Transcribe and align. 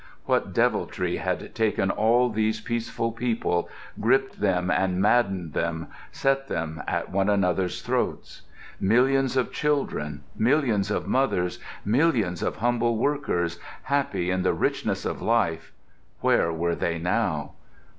What 0.25 0.51
deviltry 0.51 1.17
had 1.17 1.53
taken 1.53 1.91
all 1.91 2.31
these 2.31 2.59
peaceful 2.59 3.11
people, 3.11 3.69
gripped 3.99 4.39
them 4.41 4.71
and 4.71 4.99
maddened 4.99 5.53
them, 5.53 5.89
set 6.11 6.47
them 6.47 6.81
at 6.87 7.11
one 7.11 7.29
another's 7.29 7.83
throats? 7.83 8.41
Millions 8.79 9.37
of 9.37 9.51
children, 9.51 10.23
millions 10.35 10.89
of 10.89 11.05
mothers, 11.07 11.59
millions 11.85 12.41
of 12.41 12.55
humble 12.55 12.97
workers, 12.97 13.59
happy 13.83 14.31
in 14.31 14.41
the 14.41 14.53
richness 14.55 15.05
of 15.05 15.21
life—where 15.21 16.51
were 16.51 16.73
they 16.73 16.97
now? 16.97 17.51